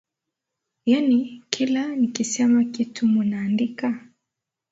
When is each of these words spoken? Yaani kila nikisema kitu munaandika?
Yaani 0.85 1.43
kila 1.49 1.95
nikisema 1.95 2.63
kitu 2.63 3.07
munaandika? 3.07 4.07